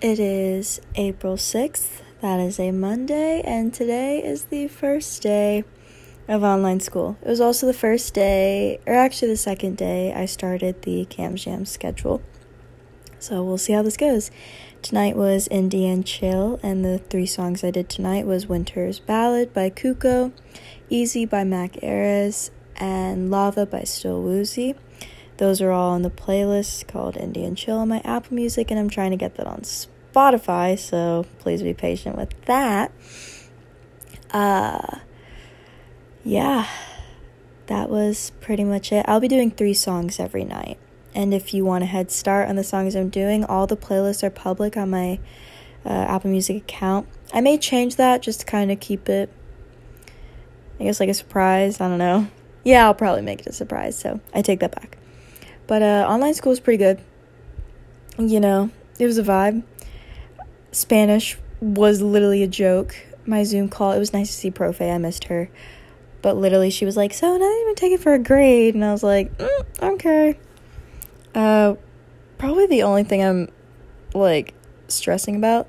[0.00, 2.00] It is April 6th.
[2.22, 5.62] That is a Monday, and today is the first day
[6.26, 7.18] of online school.
[7.20, 11.36] It was also the first day, or actually the second day, I started the Cam
[11.36, 12.22] Jam schedule.
[13.18, 14.30] So we'll see how this goes.
[14.80, 19.68] Tonight was Indian Chill, and the three songs I did tonight was Winter's Ballad by
[19.68, 20.32] Kuko,
[20.88, 24.76] Easy by Mac Ayres, and Lava by Still Woozy.
[25.36, 28.90] Those are all on the playlist called Indian Chill on my Apple Music, and I'm
[28.90, 32.92] trying to get that on Spotify, so please be patient with that.
[34.30, 34.98] Uh,
[36.24, 36.68] yeah,
[37.66, 39.04] that was pretty much it.
[39.08, 40.78] I'll be doing three songs every night.
[41.14, 44.22] And if you want a head start on the songs I'm doing, all the playlists
[44.22, 45.18] are public on my
[45.84, 47.08] uh, Apple Music account.
[47.32, 49.32] I may change that just to kind of keep it,
[50.78, 51.80] I guess, like a surprise.
[51.80, 52.28] I don't know.
[52.62, 54.98] Yeah, I'll probably make it a surprise, so I take that back.
[55.66, 57.00] But uh, online school is pretty good.
[58.18, 59.62] You know, it was a vibe.
[60.72, 62.94] Spanish was literally a joke.
[63.26, 64.92] My Zoom call, it was nice to see Profe.
[64.92, 65.50] I missed her.
[66.22, 68.74] But literally, she was like, So, not even take it for a grade.
[68.74, 70.38] And I was like, mm, Okay.
[71.34, 71.74] Uh,
[72.38, 73.48] probably the only thing I'm
[74.14, 74.54] like
[74.88, 75.68] stressing about.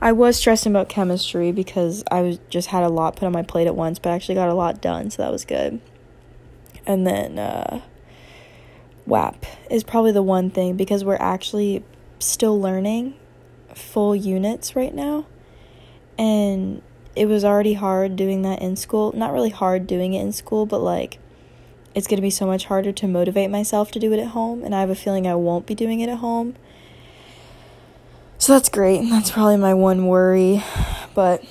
[0.00, 3.42] I was stressing about chemistry because I was just had a lot put on my
[3.42, 5.80] plate at once, but I actually got a lot done, so that was good.
[6.86, 7.80] And then uh
[9.06, 11.82] WHAP is probably the one thing because we're actually
[12.20, 13.14] still learning
[13.78, 15.26] full units right now.
[16.18, 16.82] And
[17.14, 19.12] it was already hard doing that in school.
[19.12, 21.18] Not really hard doing it in school, but like
[21.94, 24.62] it's going to be so much harder to motivate myself to do it at home.
[24.62, 26.56] And I have a feeling I won't be doing it at home.
[28.38, 29.08] So that's great.
[29.10, 30.62] That's probably my one worry.
[31.14, 31.44] But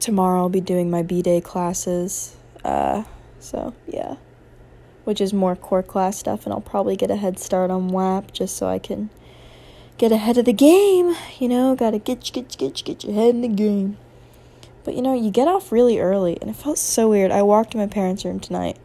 [0.00, 2.36] tomorrow I'll be doing my B Day classes.
[2.64, 3.04] Uh,
[3.38, 4.16] so, yeah
[5.04, 8.32] which is more core class stuff, and I'll probably get a head start on WHAP
[8.32, 9.10] just so I can
[9.98, 11.14] get ahead of the game.
[11.38, 13.96] You know, gotta get get get get your head in the game.
[14.84, 17.30] But you know, you get off really early, and it felt so weird.
[17.30, 18.78] I walked to my parents' room tonight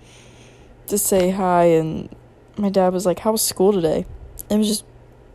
[0.87, 2.09] to say hi, and
[2.57, 4.05] my dad was like, "How was school today?"
[4.49, 4.85] It was just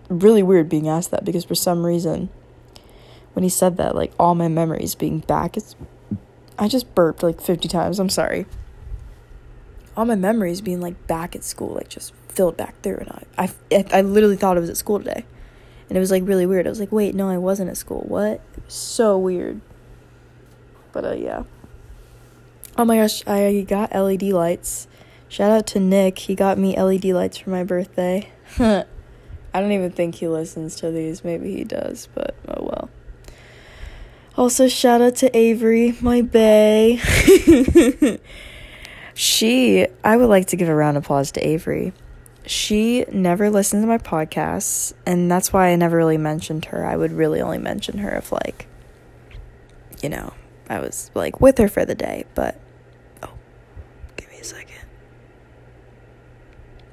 [0.08, 2.28] really weird being asked that because for some reason,
[3.34, 5.76] when he said that, like all my memories being back, it's
[6.58, 7.98] I just burped like fifty times.
[7.98, 8.46] I'm sorry
[9.96, 13.50] all my memories being like back at school, like just filled back through, and I,
[13.72, 15.24] I, I literally thought I was at school today,
[15.94, 16.66] and it was like really weird.
[16.66, 18.00] I was like, wait, no, I wasn't at school.
[18.08, 18.40] What?
[18.66, 19.60] So weird.
[20.90, 21.44] But uh, yeah.
[22.76, 24.88] Oh my gosh, I got LED lights.
[25.28, 26.18] Shout out to Nick.
[26.18, 28.28] He got me LED lights for my birthday.
[28.58, 28.84] I
[29.54, 31.22] don't even think he listens to these.
[31.22, 32.90] Maybe he does, but oh well.
[34.36, 37.00] Also, shout out to Avery, my bae.
[39.14, 41.92] She, I would like to give a round of applause to Avery.
[42.46, 46.84] She never listens to my podcasts, and that's why I never really mentioned her.
[46.84, 48.66] I would really only mention her if, like,
[50.02, 50.34] you know,
[50.68, 52.60] I was, like, with her for the day, but.
[53.22, 53.32] Oh,
[54.16, 54.82] give me a second.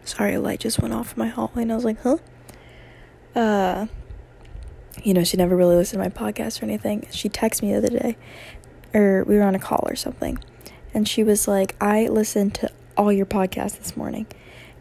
[0.06, 2.18] Sorry, a light just went off in my hallway, and I was like, huh?
[3.36, 3.88] Uh,
[5.04, 7.08] you know, she never really listened to my podcast or anything.
[7.12, 8.18] She texted me the other day,
[8.94, 10.40] or we were on a call or something
[10.94, 14.28] and she was like, I listened to all your podcasts this morning.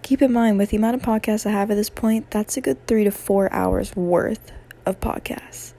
[0.03, 2.61] Keep in mind, with the amount of podcasts I have at this point, that's a
[2.61, 4.53] good three to four hours worth
[4.87, 5.73] of podcasts.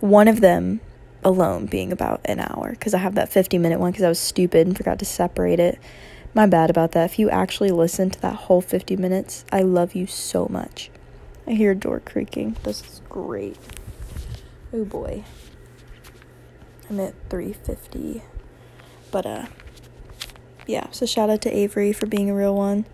[0.00, 0.80] One of them
[1.24, 4.18] alone being about an hour because I have that 50 minute one because I was
[4.18, 5.78] stupid and forgot to separate it.
[6.34, 7.10] My bad about that.
[7.10, 10.90] If you actually listen to that whole 50 minutes, I love you so much.
[11.46, 12.56] I hear a door creaking.
[12.62, 13.56] This is great.
[14.72, 15.24] Oh boy.
[16.88, 18.22] I'm at 350.
[19.10, 19.46] But uh
[20.66, 22.86] yeah, so shout out to Avery for being a real one.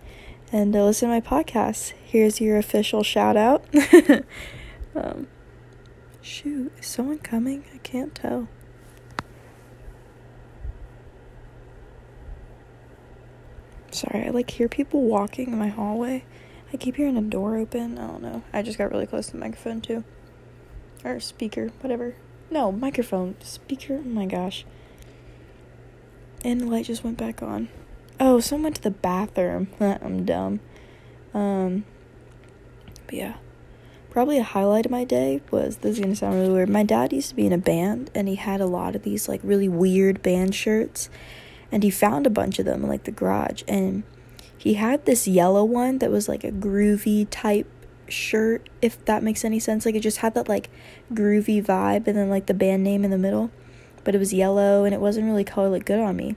[0.51, 1.93] And uh, listen to my podcast.
[2.03, 3.67] Here's your official shout out.
[4.95, 5.27] um,
[6.23, 7.65] shoot, is someone coming?
[7.75, 8.49] I can't tell.
[13.91, 16.25] Sorry, I like hear people walking in my hallway.
[16.73, 17.99] I keep hearing a door open.
[17.99, 18.43] I don't know.
[18.53, 20.05] I just got really close to the microphone too.
[21.05, 22.15] Or speaker, whatever.
[22.51, 23.37] No, microphone.
[23.41, 23.97] Speaker.
[23.97, 24.65] Oh my gosh.
[26.43, 27.69] And the light just went back on.
[28.21, 29.69] Oh, someone went to the bathroom.
[29.81, 30.61] I'm dumb.
[31.35, 31.85] Um,
[33.07, 33.35] but yeah.
[34.11, 36.69] Probably a highlight of my day was this is gonna sound really weird.
[36.69, 39.29] My dad used to be in a band and he had a lot of these
[39.29, 41.11] like really weird band shirts
[41.71, 44.03] and he found a bunch of them in like the garage and
[44.57, 47.71] he had this yellow one that was like a groovy type
[48.09, 50.71] shirt if that makes any sense like it just had that like
[51.13, 53.51] groovy vibe and then like the band name in the middle
[54.09, 56.35] but it was yellow and it wasn't really color look good on me.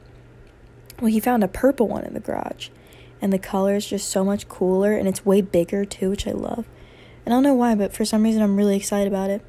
[1.01, 2.69] Well, he found a purple one in the garage,
[3.21, 6.31] and the color is just so much cooler and it's way bigger too, which I
[6.31, 6.67] love.
[7.25, 9.41] And I don't know why, but for some reason I'm really excited about it.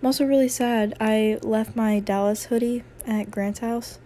[0.00, 0.96] I'm also really sad.
[1.00, 3.98] I left my Dallas hoodie at Grant's house,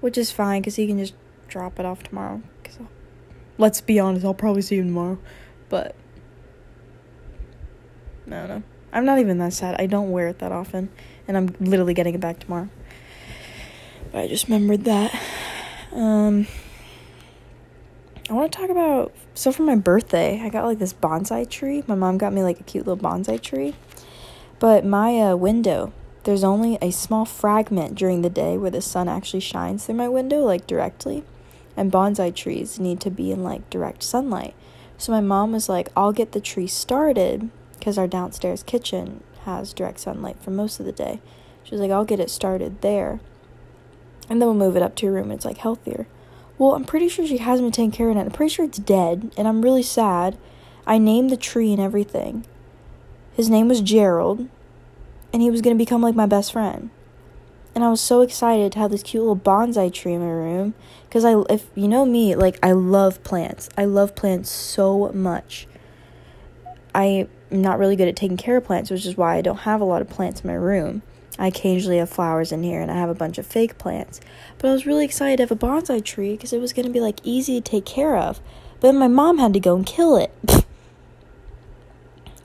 [0.00, 1.14] which is fine because he can just
[1.48, 2.42] drop it off tomorrow.
[2.64, 2.88] Cause I'll,
[3.56, 5.18] let's be honest, I'll probably see him tomorrow.
[5.70, 5.94] But
[8.26, 8.62] I don't know.
[8.92, 9.76] I'm not even that sad.
[9.78, 10.90] I don't wear it that often,
[11.26, 12.68] and I'm literally getting it back tomorrow.
[14.12, 15.18] But I just remembered that.
[15.98, 16.46] Um,
[18.30, 21.82] I want to talk about so for my birthday, I got like this bonsai tree.
[21.88, 23.74] My mom got me like a cute little bonsai tree.
[24.60, 25.92] But my uh, window,
[26.22, 30.08] there's only a small fragment during the day where the sun actually shines through my
[30.08, 31.24] window, like directly.
[31.76, 34.54] And bonsai trees need to be in like direct sunlight.
[34.98, 39.72] So my mom was like, I'll get the tree started because our downstairs kitchen has
[39.72, 41.20] direct sunlight for most of the day.
[41.64, 43.18] She was like, I'll get it started there.
[44.28, 45.30] And then we'll move it up to your room.
[45.30, 46.06] It's like healthier.
[46.58, 48.20] Well, I'm pretty sure she hasn't been taking care of it.
[48.20, 50.36] I'm pretty sure it's dead, and I'm really sad.
[50.86, 52.44] I named the tree and everything.
[53.34, 54.48] His name was Gerald,
[55.32, 56.90] and he was to become like my best friend.
[57.74, 60.74] And I was so excited to have this cute little bonsai tree in my room
[61.04, 63.68] because I if you know me, like I love plants.
[63.78, 65.68] I love plants so much.
[66.92, 69.80] I'm not really good at taking care of plants, which is why I don't have
[69.80, 71.02] a lot of plants in my room.
[71.38, 74.20] I occasionally have flowers in here and I have a bunch of fake plants.
[74.58, 76.92] But I was really excited to have a bonsai tree because it was going to
[76.92, 78.40] be like easy to take care of.
[78.80, 80.32] But then my mom had to go and kill it.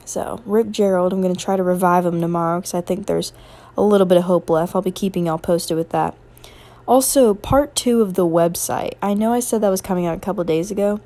[0.04, 3.32] so, Rip Gerald, I'm going to try to revive him tomorrow because I think there's
[3.76, 4.76] a little bit of hope left.
[4.76, 6.14] I'll be keeping y'all posted with that.
[6.86, 8.94] Also, part two of the website.
[9.02, 11.00] I know I said that was coming out a couple days ago.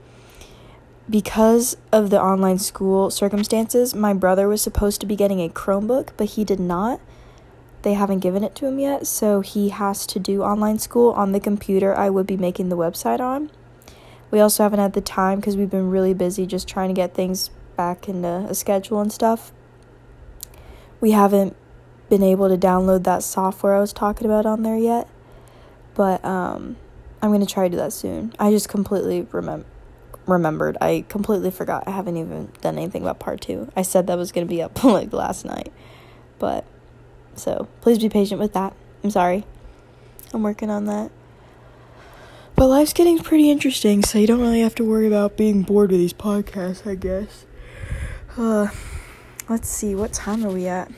[1.09, 6.11] Because of the online school circumstances, my brother was supposed to be getting a Chromebook,
[6.19, 7.01] but he did not
[7.83, 11.33] they haven't given it to him yet, so he has to do online school on
[11.33, 13.51] the computer I would be making the website on.
[14.31, 17.15] We also haven't had the time because we've been really busy just trying to get
[17.15, 19.53] things back into a schedule and stuff.
[21.01, 21.57] We haven't
[22.09, 25.09] been able to download that software I was talking about on there yet,
[25.95, 26.77] but um,
[27.23, 28.35] I'm gonna try to do that soon.
[28.39, 29.67] I just completely remember
[30.27, 30.77] remembered.
[30.79, 31.85] I completely forgot.
[31.87, 33.73] I haven't even done anything about part two.
[33.75, 35.73] I said that was gonna be up like last night,
[36.39, 36.67] but
[37.39, 38.75] so please be patient with that.
[39.03, 39.45] I'm sorry.
[40.33, 41.11] I'm working on that.
[42.55, 45.91] But life's getting pretty interesting, so you don't really have to worry about being bored
[45.93, 47.47] with these podcasts, I guess.
[48.37, 48.69] Uh,
[49.49, 50.91] let's see, what time are we at?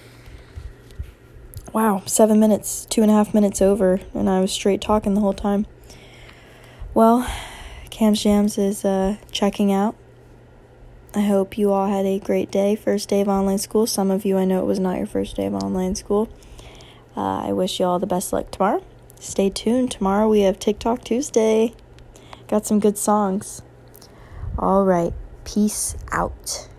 [1.73, 5.21] Wow, seven minutes, two and a half minutes over, and I was straight talking the
[5.21, 5.67] whole time.
[6.95, 7.31] Well,
[7.91, 9.95] Cam's Jams is uh, checking out.
[11.12, 13.89] I hope you all had a great day, first day of online school.
[13.89, 16.29] Some of you, I know it was not your first day of online school.
[17.17, 18.85] Uh, I wish you all the best luck tomorrow.
[19.19, 19.91] Stay tuned.
[19.91, 21.75] Tomorrow we have TikTok Tuesday.
[22.47, 23.62] Got some good songs.
[24.57, 25.12] All right.
[25.45, 26.70] Peace out.